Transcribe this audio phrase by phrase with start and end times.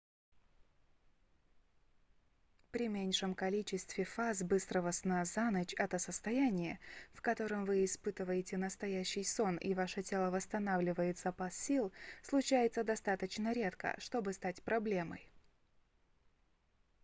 [2.71, 6.79] при меньшем количестве фаз быстрого сна за ночь это состояние
[7.13, 11.93] в котором вы испытываете настоящий сон и ваше тело восстанавливает запас сил
[12.23, 15.29] случается достаточно редко чтобы стать проблемой